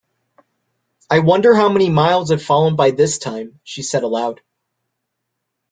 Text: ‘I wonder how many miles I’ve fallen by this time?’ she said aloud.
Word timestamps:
‘I 1.11 1.19
wonder 1.19 1.53
how 1.53 1.69
many 1.69 1.87
miles 1.91 2.31
I’ve 2.31 2.41
fallen 2.41 2.75
by 2.75 2.89
this 2.89 3.19
time?’ 3.19 3.59
she 3.63 3.83
said 3.83 4.01
aloud. 4.01 4.41